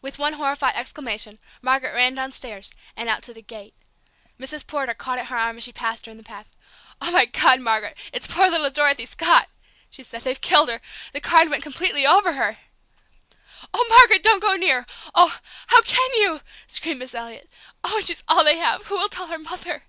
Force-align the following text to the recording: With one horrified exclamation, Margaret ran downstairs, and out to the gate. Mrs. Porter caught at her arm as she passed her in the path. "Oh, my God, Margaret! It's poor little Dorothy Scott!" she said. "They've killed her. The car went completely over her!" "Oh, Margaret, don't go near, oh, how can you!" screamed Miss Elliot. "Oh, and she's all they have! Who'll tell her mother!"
With 0.00 0.18
one 0.18 0.32
horrified 0.32 0.72
exclamation, 0.76 1.38
Margaret 1.60 1.92
ran 1.92 2.14
downstairs, 2.14 2.72
and 2.96 3.06
out 3.06 3.22
to 3.24 3.34
the 3.34 3.42
gate. 3.42 3.74
Mrs. 4.40 4.66
Porter 4.66 4.94
caught 4.94 5.18
at 5.18 5.26
her 5.26 5.36
arm 5.36 5.58
as 5.58 5.64
she 5.64 5.74
passed 5.74 6.06
her 6.06 6.10
in 6.10 6.16
the 6.16 6.22
path. 6.24 6.50
"Oh, 7.02 7.10
my 7.10 7.26
God, 7.26 7.60
Margaret! 7.60 7.94
It's 8.10 8.26
poor 8.26 8.48
little 8.48 8.70
Dorothy 8.70 9.04
Scott!" 9.04 9.50
she 9.90 10.02
said. 10.02 10.22
"They've 10.22 10.40
killed 10.40 10.70
her. 10.70 10.80
The 11.12 11.20
car 11.20 11.46
went 11.50 11.62
completely 11.62 12.06
over 12.06 12.32
her!" 12.32 12.56
"Oh, 13.74 13.86
Margaret, 13.90 14.22
don't 14.22 14.40
go 14.40 14.56
near, 14.56 14.86
oh, 15.14 15.38
how 15.66 15.82
can 15.82 16.14
you!" 16.14 16.40
screamed 16.66 17.00
Miss 17.00 17.14
Elliot. 17.14 17.52
"Oh, 17.84 17.96
and 17.98 18.04
she's 18.06 18.24
all 18.26 18.44
they 18.44 18.56
have! 18.56 18.86
Who'll 18.86 19.10
tell 19.10 19.26
her 19.26 19.36
mother!" 19.36 19.82